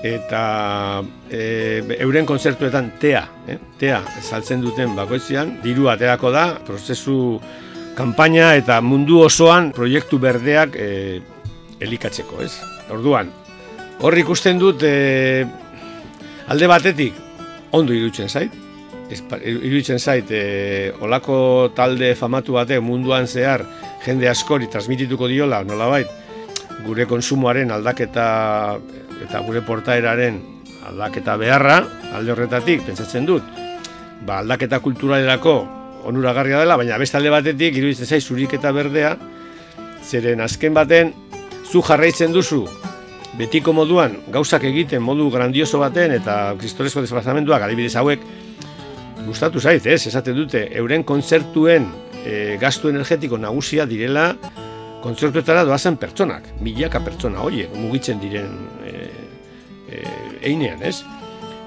eta 0.04 1.02
e, 1.30 1.82
euren 1.98 2.26
kontzertuetan 2.26 2.92
tea, 3.00 3.24
eh? 3.48 3.58
tea 3.78 3.98
saltzen 4.22 4.62
duten 4.62 4.94
bakoitzean, 4.96 5.56
diru 5.64 5.88
aterako 5.90 6.30
da, 6.34 6.44
prozesu 6.66 7.38
kanpaina 7.98 8.52
eta 8.58 8.78
mundu 8.84 9.22
osoan 9.24 9.72
proiektu 9.74 10.20
berdeak 10.22 10.76
e, 10.78 10.90
elikatzeko, 11.82 12.42
ez? 12.44 12.52
Orduan, 12.94 13.32
hor 14.00 14.18
ikusten 14.18 14.60
dut 14.60 14.84
e, 14.86 15.44
alde 16.48 16.70
batetik 16.70 17.18
ondo 17.74 17.92
iruditzen 17.92 18.30
zait, 18.30 18.54
iruditzen 19.10 19.98
zait, 19.98 20.30
e, 20.30 20.92
olako 21.02 21.72
talde 21.74 22.14
famatu 22.14 22.54
batek 22.54 22.80
munduan 22.84 23.26
zehar 23.26 23.66
jende 24.04 24.30
askori 24.30 24.70
transmitituko 24.70 25.26
diola, 25.28 25.64
nolabait, 25.66 26.08
gure 26.86 27.08
konsumoaren 27.10 27.72
aldaketa 27.74 28.28
eta 29.24 29.40
gure 29.46 29.62
portaeraren 29.66 30.40
aldaketa 30.88 31.36
beharra, 31.40 31.82
alde 32.14 32.32
horretatik, 32.32 32.84
pentsatzen 32.86 33.26
dut, 33.28 33.44
ba, 34.26 34.40
aldaketa 34.40 34.80
kulturalerako 34.84 35.56
onuragarria 36.08 36.62
dela, 36.62 36.78
baina 36.80 36.98
beste 37.00 37.18
alde 37.18 37.32
batetik, 37.32 37.76
iruditzen 37.76 38.08
zaiz 38.08 38.24
zurik 38.24 38.54
eta 38.56 38.72
berdea, 38.72 39.16
zeren 40.04 40.40
azken 40.40 40.76
baten, 40.76 41.12
zu 41.68 41.82
jarraitzen 41.84 42.32
duzu, 42.32 42.62
betiko 43.38 43.74
moduan, 43.76 44.16
gauzak 44.32 44.64
egiten 44.70 45.02
modu 45.04 45.28
grandioso 45.30 45.82
baten, 45.82 46.14
eta 46.16 46.54
kristolezko 46.58 47.04
desplazamenduak, 47.04 47.66
adibidez 47.66 47.94
hauek, 48.00 48.24
gustatu 49.26 49.60
zait, 49.60 49.84
ez, 49.86 50.06
esaten 50.08 50.36
dute, 50.38 50.64
euren 50.80 51.04
kontzertuen 51.04 51.90
e, 52.24 52.56
gastu 52.60 52.88
energetiko 52.88 53.38
nagusia 53.38 53.84
direla, 53.86 54.30
kontzertuetara 55.02 55.62
doazen 55.68 55.98
pertsonak, 56.00 56.48
milaka 56.64 57.02
pertsona, 57.04 57.44
oie, 57.46 57.68
mugitzen 57.76 58.18
diren 58.22 58.50
e, 59.88 60.02
e, 60.02 60.50
einean, 60.50 60.82
ez? 60.82 61.02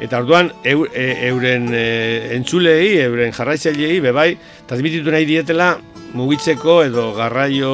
Eta 0.01 0.18
orduan 0.18 0.51
eu, 0.66 0.88
e, 0.90 1.28
euren 1.30 1.70
e, 1.74 2.34
entzulei, 2.38 2.98
euren 3.04 3.34
jarraitzailei 3.36 4.00
bebai 4.01 4.32
transmititu 4.70 5.13
nahi 5.13 5.28
dietela 5.30 5.75
mugitzeko 6.18 6.82
edo 6.88 7.12
garraio 7.13 7.74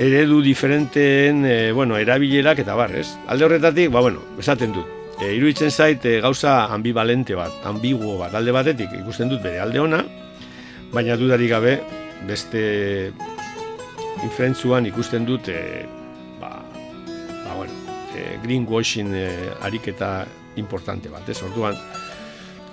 eredu 0.00 0.40
diferenteen 0.42 1.44
e, 1.46 1.58
bueno, 1.72 1.98
erabilerak 1.98 2.62
eta 2.64 2.74
bar, 2.74 2.94
ez? 2.96 3.08
Alde 3.28 3.46
horretatik, 3.46 3.90
ba 3.92 4.00
bueno, 4.00 4.24
esaten 4.38 4.74
dut. 4.74 4.98
E, 5.20 5.34
iruditzen 5.36 5.70
zait 5.70 6.04
e, 6.08 6.18
gauza 6.24 6.64
ambivalente 6.72 7.36
bat, 7.36 7.60
ambiguo 7.68 8.16
bat, 8.18 8.34
alde 8.34 8.54
batetik 8.56 8.94
ikusten 9.02 9.30
dut 9.30 9.42
bere 9.44 9.60
alde 9.60 9.82
ona, 9.82 10.00
baina 10.90 11.16
dudarik 11.20 11.52
gabe 11.52 11.76
beste 12.26 13.12
inferentzuan 14.24 14.88
ikusten 14.88 15.26
dut 15.28 15.48
e, 15.52 15.60
greenwashing 18.42 19.14
e, 19.14 19.26
ariketa 19.62 20.26
importante 20.60 21.08
bat, 21.08 21.28
ez 21.28 21.40
orduan, 21.46 21.76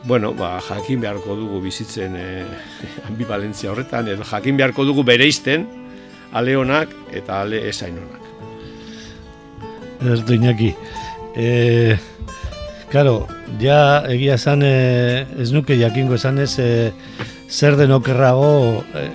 bueno, 0.07 0.33
ba, 0.37 0.57
jakin 0.63 1.01
beharko 1.03 1.35
dugu 1.39 1.61
bizitzen 1.63 2.15
e, 2.15 2.27
ambivalentzia 3.09 3.71
horretan, 3.71 4.07
edo 4.13 4.27
jakin 4.27 4.57
beharko 4.59 4.85
dugu 4.87 5.05
bereizten 5.07 5.67
ale 6.33 6.55
honak 6.59 6.91
eta 7.15 7.41
ale 7.41 7.63
esain 7.69 7.97
honak. 7.97 8.23
Ez 10.13 10.19
du 10.25 10.35
inaki. 10.37 10.73
E, 11.37 11.97
karo, 12.91 13.27
ja 13.61 14.03
egia 14.09 14.35
esan 14.37 14.63
ez 14.63 15.49
nuke 15.53 15.77
jakingo 15.79 16.17
esan 16.17 16.39
ez 16.43 16.53
e, 16.59 16.69
zer 17.49 17.77
den 17.79 17.91
okerrago 17.95 18.83
e, 18.95 19.07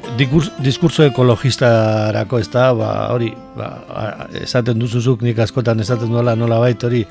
diskurso 0.65 1.05
ekologistarako 1.05 2.41
ez 2.41 2.49
da, 2.53 2.71
ba, 2.77 2.91
hori, 3.13 3.29
ba, 3.57 3.69
esaten 4.41 4.81
duzuzuk 4.81 5.23
nik 5.23 5.39
askotan 5.45 5.81
esaten 5.85 6.11
duela 6.13 6.35
nola 6.37 6.59
bait 6.63 6.85
hori, 6.85 7.05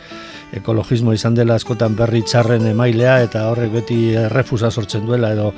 ekologismo 0.58 1.14
izan 1.14 1.38
dela 1.38 1.56
askotan 1.56 1.96
berri 1.96 2.24
txarren 2.26 2.66
emailea 2.74 3.20
eta 3.28 3.46
horrek 3.52 3.72
beti 3.78 4.02
refusa 4.34 4.72
sortzen 4.72 5.06
duela 5.06 5.32
edo 5.38 5.52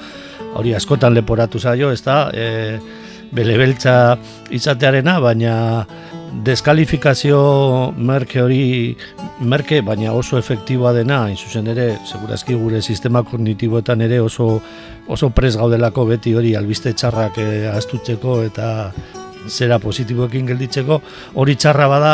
hori 0.59 0.75
askotan 0.75 1.15
leporatu 1.15 1.59
zaio, 1.59 1.91
ez 1.91 2.03
da, 2.03 2.27
e, 2.33 2.79
bele 3.33 3.57
beltza 3.57 4.17
izatearena, 4.53 5.17
baina 5.23 5.55
deskalifikazio 6.41 7.93
merke 7.97 8.41
hori 8.41 8.95
merke, 9.45 9.81
baina 9.85 10.13
oso 10.17 10.39
efektiboa 10.39 10.93
dena, 10.95 11.23
hain 11.27 11.37
zuzen 11.37 11.67
ere, 11.69 11.87
segurazki 12.09 12.55
gure 12.57 12.81
sistema 12.81 13.23
kognitiboetan 13.27 14.01
ere 14.01 14.19
oso, 14.23 14.47
oso 15.07 15.29
pres 15.35 15.55
gaudelako 15.59 16.07
beti 16.09 16.33
hori 16.33 16.55
albiste 16.55 16.93
txarrak 16.93 17.37
e, 17.37 17.47
astutzeko 17.71 18.41
eta 18.47 18.67
zera 19.47 19.79
positiboekin 19.83 20.47
gelditzeko, 20.49 21.01
hori 21.35 21.55
txarra 21.59 21.87
bada, 21.91 22.13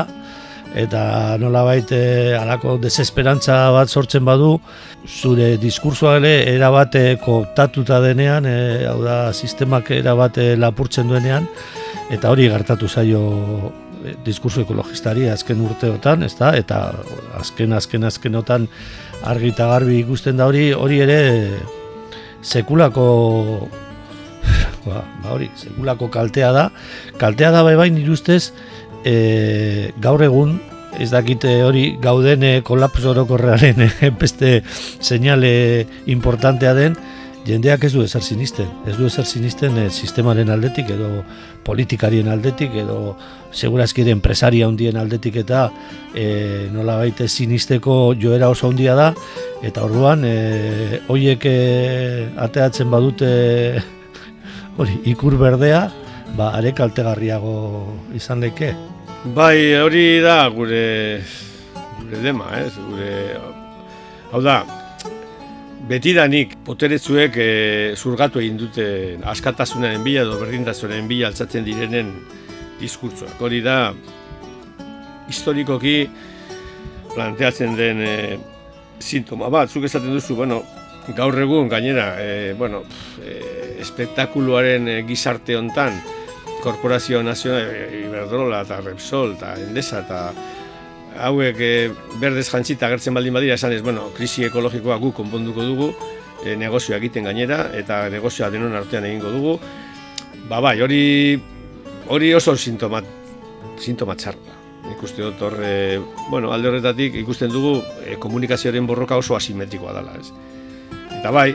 eta 0.77 1.01
nola 1.41 1.63
baite 1.65 2.35
alako 2.38 2.77
desesperantza 2.81 3.69
bat 3.73 3.89
sortzen 3.89 4.25
badu, 4.25 4.57
zure 5.07 5.55
diskursoa 5.61 6.17
ere 6.19 6.33
erabate 6.53 7.17
kooptatuta 7.23 8.01
denean, 8.03 8.45
e, 8.45 8.88
hau 8.89 8.99
da 9.05 9.19
sistemak 9.33 9.93
erabate 9.95 10.55
lapurtzen 10.57 11.07
duenean, 11.09 11.47
eta 12.09 12.33
hori 12.33 12.49
gertatu 12.49 12.89
zaio 12.89 13.21
diskurso 14.25 14.63
ekologistari 14.63 15.27
azken 15.29 15.61
urteotan, 15.65 16.23
ezta? 16.23 16.53
eta 16.57 16.79
azken 17.39 17.73
azken 17.75 18.07
azkenotan 18.07 18.67
argi 19.27 19.51
eta 19.53 19.67
garbi 19.73 19.99
ikusten 20.03 20.39
da 20.39 20.47
hori, 20.47 20.71
hori 20.73 21.01
ere 21.03 21.19
sekulako 22.41 23.05
ba, 24.85 25.03
ba 25.23 25.35
hori, 25.35 25.49
sekulako 25.59 26.09
kaltea 26.13 26.51
da, 26.55 26.69
kaltea 27.19 27.51
da 27.55 27.63
bai 27.67 27.75
bai 27.79 27.89
nirustez, 27.93 28.51
e, 29.03 29.91
gaur 30.01 30.23
egun 30.23 30.57
ez 30.99 31.11
dakite 31.11 31.51
hori 31.63 31.83
gauden 32.01 32.43
kolapso 32.65 33.11
orokorrearen 33.11 33.85
beste 34.21 34.59
seinale 34.99 35.85
importantea 36.07 36.73
den 36.73 36.97
jendeak 37.48 37.84
ez 37.84 37.93
du 37.93 38.03
ezer 38.03 38.24
sinisten 38.24 38.67
ez 38.88 38.96
du 38.98 39.05
ezer 39.08 39.25
sinisten 39.25 39.77
e, 39.77 39.89
sistemaren 39.89 40.50
aldetik 40.50 40.89
edo 40.96 41.24
politikarien 41.65 42.28
aldetik 42.28 42.75
edo 42.84 43.15
segurazki 43.52 44.04
ere 44.04 44.15
enpresaria 44.15 44.67
hundien 44.67 44.97
aldetik 44.97 45.39
eta 45.43 45.69
e, 46.13 46.67
nola 46.73 46.97
baite 47.04 47.28
sinisteko 47.28 48.13
joera 48.19 48.49
oso 48.49 48.69
handia 48.69 48.95
da 48.95 49.13
eta 49.63 49.84
orduan 49.88 50.25
e, 50.25 51.02
hoiek 51.08 51.47
ateatzen 52.49 52.91
badute 52.91 53.32
hori 54.80 55.02
ikur 55.12 55.38
berdea 55.39 55.88
ba, 56.38 56.52
are 56.58 56.73
kaltegarriago 56.75 57.54
izan 58.15 58.43
leke. 58.43 58.73
Bai, 59.36 59.75
hori 59.82 60.21
da 60.23 60.41
gure, 60.54 60.84
gure 61.99 62.21
dema, 62.23 62.52
ez? 62.60 62.71
Gure, 62.80 63.15
hau 64.32 64.41
da, 64.43 64.62
betidanik 65.89 66.54
poteretzuek 66.67 67.38
e, 67.41 67.49
zurgatu 67.97 68.41
egin 68.43 68.60
dute 68.60 68.86
askatasunaren 69.32 70.04
bila 70.06 70.25
edo 70.28 70.38
berdintasunaren 70.41 71.08
bila 71.10 71.32
altzatzen 71.32 71.65
direnen 71.65 72.12
diskurtsoak. 72.80 73.39
Hori 73.41 73.63
da, 73.65 73.80
historikoki 75.30 75.95
planteatzen 77.15 77.73
den 77.80 78.04
e, 78.06 78.13
sintoma 78.99 79.49
bat, 79.49 79.71
zuk 79.71 79.88
esaten 79.89 80.13
duzu, 80.13 80.38
bueno, 80.38 80.62
gaur 81.17 81.38
egun 81.41 81.71
gainera, 81.71 82.12
e, 82.21 82.54
bueno, 82.60 82.84
e, 83.23 83.39
espektakuluaren 83.82 84.91
gizarte 85.10 85.58
hontan, 85.58 85.97
Korporazio 86.60 87.21
Nazional 87.23 87.69
Iberdrola 88.04 88.65
eta 88.65 88.82
Repsol 88.84 89.38
eta 89.38 89.54
Endesa 89.62 90.02
eta 90.04 90.17
hauek 91.19 91.60
e, 91.60 91.71
berdez 92.21 92.47
jantzita 92.49 92.89
gertzen 92.91 93.15
baldin 93.15 93.36
badira 93.36 93.58
esan 93.60 93.73
ez, 93.75 93.82
bueno, 93.84 94.10
krisi 94.15 94.45
ekologikoa 94.47 94.97
gu 95.01 95.12
konponduko 95.15 95.65
dugu, 95.65 95.89
e, 96.43 96.55
negozioa 96.60 96.97
egiten 96.97 97.27
gainera 97.29 97.65
eta 97.77 98.08
negozioa 98.10 98.49
denon 98.53 98.75
artean 98.79 99.08
egingo 99.10 99.32
dugu. 99.34 99.58
Ba 100.49 100.62
bai, 100.63 100.79
hori 100.82 101.01
hori 102.10 102.34
oso 102.34 102.55
sintomat 102.58 103.05
sintoma 103.79 104.15
txarra. 104.15 104.58
Ikuste 104.89 105.21
dut 105.21 105.41
hor, 105.45 105.58
bueno, 106.32 106.53
alde 106.55 106.71
horretatik 106.71 107.19
ikusten 107.21 107.51
dugu 107.53 107.77
e, 108.05 108.15
komunikazioaren 108.17 108.88
borroka 108.88 109.19
oso 109.19 109.36
asimetrikoa 109.38 109.93
dela, 109.99 110.15
ez. 110.17 110.32
Eta 111.19 111.32
bai, 111.36 111.49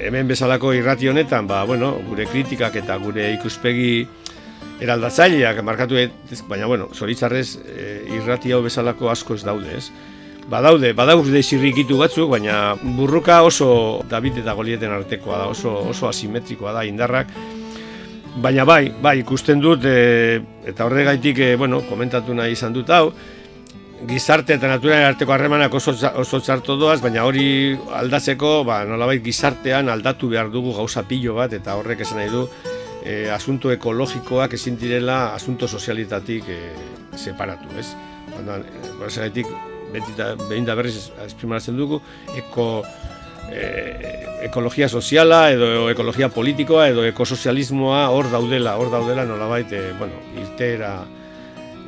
hemen 0.00 0.28
bezalako 0.28 0.72
irrati 0.72 1.10
honetan, 1.12 1.46
ba, 1.46 1.62
bueno, 1.68 1.92
gure 2.08 2.24
kritikak 2.30 2.78
eta 2.80 2.96
gure 3.02 3.28
ikuspegi 3.34 4.06
eraldatzaileak 4.84 5.62
markatu 5.64 5.98
baina 6.48 6.66
bueno, 6.66 6.88
zoritzarrez 6.92 7.56
e, 7.64 7.86
irrati 8.18 8.52
hau 8.52 8.62
bezalako 8.64 9.10
asko 9.10 9.38
ez 9.38 9.44
daude, 9.46 9.78
ez? 9.78 9.88
Badaude, 10.50 10.92
badaude 10.92 11.40
zirrikitu 11.42 11.96
batzuk, 11.96 12.28
baina 12.34 12.74
burruka 12.98 13.40
oso 13.46 14.02
David 14.10 14.42
eta 14.42 14.52
Golieten 14.56 14.92
artekoa 14.92 15.38
da, 15.40 15.46
oso, 15.48 15.72
oso 15.94 16.08
asimetrikoa 16.10 16.74
da 16.76 16.84
indarrak. 16.84 17.32
Baina 18.44 18.66
bai, 18.68 18.90
bai, 19.00 19.20
ikusten 19.22 19.62
dut, 19.62 19.86
e, 19.88 20.42
eta 20.68 20.84
horregaitik, 20.84 21.38
e, 21.38 21.54
bueno, 21.56 21.80
komentatu 21.88 22.36
nahi 22.36 22.52
izan 22.58 22.76
dut 22.76 22.92
hau, 22.92 23.06
gizarte 24.04 24.58
eta 24.58 24.68
naturaren 24.68 25.06
arteko 25.06 25.32
harremanak 25.32 25.74
oso, 25.78 25.94
oso 26.20 26.40
txarto 26.44 26.76
doaz, 26.76 26.98
baina 27.00 27.24
hori 27.24 27.46
aldatzeko, 28.02 28.58
ba, 28.68 28.82
nolabait 28.84 29.24
gizartean 29.24 29.88
aldatu 29.88 30.28
behar 30.34 30.52
dugu 30.52 30.74
gauza 30.76 31.06
pilo 31.08 31.38
bat, 31.38 31.54
eta 31.56 31.78
horrek 31.78 32.04
esan 32.04 32.20
nahi 32.20 32.32
du, 32.34 32.44
e, 33.04 33.30
asunto 33.30 33.70
ekologikoak 33.72 34.56
ezin 34.56 34.78
direla 34.80 35.34
asunto 35.34 35.68
sozialitatik 35.68 36.48
e, 36.48 36.60
separatu, 37.16 37.68
ez? 37.78 37.88
Orduan, 38.34 38.64
e, 38.64 39.44
beti 39.94 40.14
da 40.18 40.32
behin 40.48 40.64
da 40.66 40.74
berriz 40.74 40.96
esprimatzen 41.26 41.76
dugu 41.78 42.00
eko 42.34 42.84
e, 43.52 43.66
ekologia 44.48 44.88
soziala 44.88 45.50
edo 45.52 45.88
ekologia 45.92 46.28
politikoa 46.32 46.88
edo 46.90 47.04
ekosozialismoa 47.08 48.08
hor 48.12 48.30
daudela, 48.32 48.76
hor 48.80 48.90
daudela 48.92 49.26
nolabait, 49.28 49.70
e, 49.72 49.92
bueno, 49.98 50.18
irtera 50.40 50.96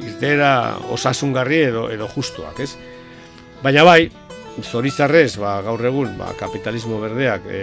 irtera 0.04 0.50
osasungarri 0.92 1.62
edo 1.70 1.88
edo 1.90 2.08
justuak, 2.12 2.60
ez? 2.60 2.74
Baina 3.64 3.82
bai, 3.88 4.10
Zorizarrez, 4.62 5.36
ba, 5.36 5.58
gaur 5.60 5.82
egun, 5.84 6.14
ba, 6.16 6.30
kapitalismo 6.38 6.96
berdeak 7.02 7.44
e, 7.44 7.60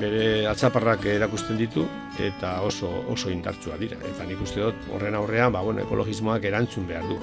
bere 0.00 0.46
atzaparrak 0.50 1.06
erakusten 1.08 1.56
ditu 1.56 1.86
eta 2.20 2.58
oso 2.68 2.90
oso 3.08 3.30
indartsua 3.32 3.78
dira. 3.80 3.96
Eta 4.04 4.26
nik 4.28 4.42
uste 4.44 4.60
dut 4.60 4.90
horren 4.92 5.16
aurrean 5.16 5.54
ba, 5.54 5.62
bueno, 5.64 5.80
ekologismoak 5.86 6.44
erantzun 6.44 6.86
behar 6.88 7.08
du. 7.08 7.16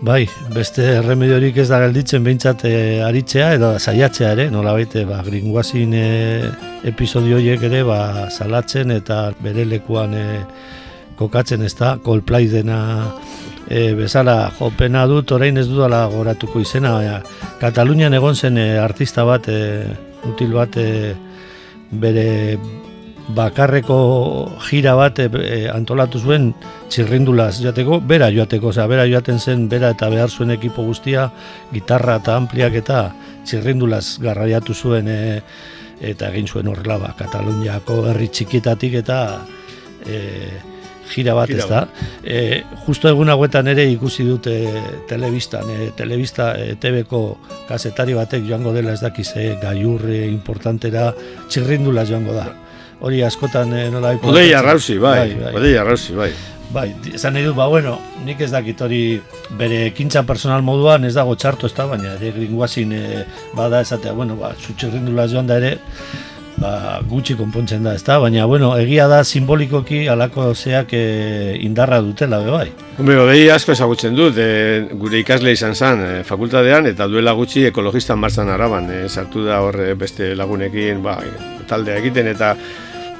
Bai, 0.00 0.28
beste 0.54 1.00
remediorik 1.02 1.56
ez 1.58 1.66
da 1.68 1.80
gelditzen 1.82 2.22
behintzat 2.24 2.64
e, 2.64 2.74
aritzea 3.02 3.50
edo 3.56 3.72
saiatzea 3.78 4.30
ere, 4.36 4.44
nola 4.54 4.72
baite, 4.76 5.02
ba, 5.04 5.18
gringuazin 5.26 5.92
e, 5.92 6.08
episodio 6.86 7.40
horiek 7.40 7.64
ere 7.66 7.82
ba, 7.84 8.28
salatzen 8.30 8.94
eta 8.94 9.32
bere 9.42 9.66
lekuan 9.66 10.14
e, 10.14 10.26
kokatzen 11.18 11.66
ez 11.66 11.74
da, 11.74 11.96
Coldplay 12.04 12.46
dena 12.52 12.78
e, 13.68 13.92
bezala 13.94 14.50
jopena 14.58 15.04
dut, 15.06 15.32
orain 15.36 15.56
ez 15.60 15.68
dudala 15.68 16.06
goratuko 16.10 16.60
izena, 16.64 16.96
ja. 17.04 17.20
Katalunian 17.60 18.14
egon 18.16 18.36
zen 18.36 18.58
e, 18.58 18.68
artista 18.80 19.24
bat, 19.28 19.48
e, 19.48 19.84
util 20.28 20.54
bat, 20.56 20.76
e, 20.80 21.14
bere 21.90 22.28
bakarreko 23.28 23.98
jira 24.70 24.94
bat 24.96 25.18
e, 25.20 25.28
e, 25.28 25.56
antolatu 25.68 26.20
zuen 26.20 26.52
txirrindulaz 26.88 27.58
joateko, 27.60 28.00
bera 28.00 28.30
joateko, 28.32 28.72
oza, 28.72 28.86
bera 28.88 29.04
joaten 29.08 29.38
zen, 29.38 29.68
bera 29.68 29.92
eta 29.92 30.08
behar 30.12 30.32
zuen 30.32 30.54
ekipo 30.56 30.84
guztia, 30.86 31.28
gitarra 31.72 32.16
eta 32.22 32.38
ampliak 32.40 32.80
eta 32.80 33.02
txirrindulaz 33.44 34.18
garraiatu 34.24 34.74
zuen 34.74 35.12
e, 35.12 35.20
eta 36.00 36.32
egin 36.32 36.48
zuen 36.48 36.72
horrela 36.72 36.96
ba, 37.02 37.12
Kataluniako 37.18 38.04
herri 38.08 38.30
txikitatik 38.32 39.00
eta 39.02 39.20
e, 40.06 40.18
gira 41.12 41.34
bat 41.34 41.50
ez 41.50 41.66
da. 41.68 41.84
E, 42.22 42.62
justo 42.86 43.08
egun 43.10 43.30
hauetan 43.32 43.68
ere 43.72 43.86
ikusi 43.90 44.26
dute 44.28 44.54
telebistan, 45.08 45.70
e, 45.70 45.90
telebista 45.96 46.52
e, 46.58 46.74
TV-ko 46.80 47.22
kasetari 47.68 48.16
batek 48.18 48.46
joango 48.48 48.74
dela 48.76 48.94
ez 48.96 49.02
dakiz, 49.04 49.30
e, 49.36 49.54
gaiurre 49.62 50.24
importantera 50.28 51.10
txirrindula 51.48 52.06
joango 52.08 52.36
da. 52.36 52.48
Hori 53.00 53.22
askotan 53.22 53.74
e, 53.74 53.88
nola... 53.94 54.16
Odei 54.22 54.52
arrauzi, 54.54 54.98
bai, 54.98 55.18
bai, 55.20 55.42
bai. 55.44 55.58
Odei 55.60 55.74
arrauzi, 55.78 56.16
bai. 56.18 56.32
Bai, 56.68 56.90
esan 57.16 57.32
nahi 57.32 57.46
dut, 57.46 57.56
ba, 57.56 57.64
bueno, 57.72 57.94
nik 58.26 58.42
ez 58.44 58.50
dakit 58.52 58.80
hori 58.84 59.02
bere 59.56 59.86
ekintza 59.86 60.20
personal 60.28 60.60
moduan 60.66 61.06
ez 61.08 61.14
dago 61.16 61.32
txarto 61.38 61.64
ez 61.70 61.72
da, 61.72 61.86
baina 61.88 62.12
ere 62.18 62.34
gringuazin 62.34 62.92
e, 62.92 63.22
bada 63.56 63.80
esatea, 63.86 64.12
bueno, 64.18 64.36
ba, 64.36 64.50
zutxerrindula 64.60 65.24
joan 65.32 65.48
da 65.48 65.56
ere, 65.62 65.78
ba, 66.60 67.00
gutxi 67.08 67.36
konpontzen 67.38 67.86
da, 67.86 67.94
ezta? 67.98 68.18
Baina, 68.22 68.46
bueno, 68.50 68.72
egia 68.80 69.08
da 69.10 69.22
simbolikoki 69.24 70.06
alako 70.10 70.50
zeak 70.54 70.92
e, 70.96 71.58
indarra 71.64 72.00
dutela, 72.04 72.40
be 72.44 72.50
bai. 72.54 72.66
Hombre, 72.98 73.18
odei 73.22 73.46
asko 73.54 73.74
ezagutzen 73.74 74.16
dut, 74.18 74.38
e, 74.38 74.88
gure 74.98 75.22
ikasle 75.22 75.54
izan 75.54 75.76
zen 75.76 76.04
e, 76.04 76.10
fakultadean, 76.26 76.90
eta 76.90 77.08
duela 77.10 77.34
gutxi 77.38 77.68
ekologistan 77.70 78.18
martzan 78.20 78.50
araban, 78.54 78.90
e, 78.90 79.06
sartu 79.08 79.46
da 79.46 79.62
horre 79.64 79.94
beste 79.98 80.34
lagunekin, 80.38 81.02
ba, 81.04 81.18
taldea 81.70 81.98
egiten, 82.02 82.30
eta 82.34 82.54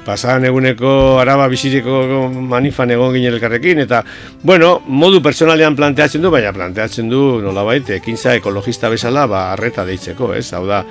pasan 0.05 0.45
eguneko 0.47 1.19
araba 1.21 1.45
biziriko 1.51 2.27
manifan 2.49 2.91
egon 2.95 3.13
ginen 3.13 3.35
elkarrekin, 3.35 3.83
eta, 3.85 4.01
bueno, 4.43 4.79
modu 4.87 5.21
personalean 5.23 5.77
planteatzen 5.77 6.23
du, 6.23 6.31
baina 6.33 6.51
planteatzen 6.55 7.11
du, 7.11 7.23
nolabait, 7.43 7.95
ekintza 7.99 8.35
ekologista 8.39 8.89
bezala, 8.91 9.27
ba, 9.29 9.49
arreta 9.53 9.85
deitzeko, 9.85 10.33
ez? 10.33 10.47
Hau 10.57 10.65
da, 10.67 10.83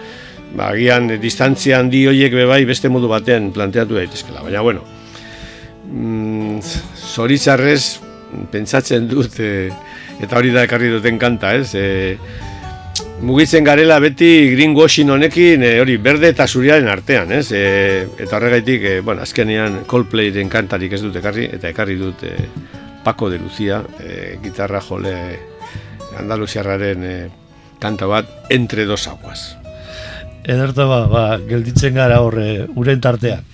ba, 0.54 0.70
agian 0.72 1.08
distantzia 1.20 1.78
handi 1.80 2.06
horiek 2.08 2.34
bebai 2.34 2.64
beste 2.68 2.90
modu 2.92 3.11
batean 3.11 3.50
planteatu 3.52 3.98
daitezkela. 3.98 4.42
Baina, 4.46 4.62
bueno, 4.64 4.84
mm, 5.92 6.61
zoritzarrez 7.14 7.98
pentsatzen 8.52 9.08
dut, 9.08 9.38
e, 9.40 9.70
eta 10.20 10.38
hori 10.38 10.52
da 10.54 10.64
ekarri 10.68 10.90
duten 10.92 11.18
kanta, 11.20 11.54
ez? 11.56 11.74
E, 11.74 12.16
mugitzen 13.22 13.66
garela 13.66 13.98
beti 14.02 14.50
greenwashing 14.54 15.11
honekin 15.11 15.64
e, 15.66 15.72
hori 15.82 15.96
berde 16.02 16.32
eta 16.34 16.46
zuriaren 16.46 16.88
artean, 16.92 17.32
ez? 17.38 17.50
E, 17.52 17.62
eta 18.18 18.38
horregaitik, 18.38 18.84
e, 18.84 18.98
bueno, 19.00 19.24
azkenean 19.26 19.82
Coldplayren 19.90 20.50
kantarik 20.52 20.96
ez 20.96 21.02
dut 21.04 21.16
ekarri, 21.20 21.48
eta 21.58 21.70
ekarri 21.72 21.98
dut 22.00 22.24
e, 22.26 22.34
Paco 23.04 23.30
de 23.30 23.38
Lucia, 23.38 23.82
e, 24.00 24.37
gitarra 24.42 24.82
jole 24.84 25.14
Andaluziarraren 26.18 27.04
e, 27.06 27.16
kanta 27.78 28.11
bat, 28.11 28.28
Entre 28.50 28.84
dos 28.84 29.06
aguas. 29.06 29.67
Ederto 30.48 30.87
ba, 30.88 31.02
ba, 31.12 31.24
gelditzen 31.50 31.98
gara 31.98 32.22
horre, 32.24 32.48
uren 32.80 33.02
tartean. 33.04 33.44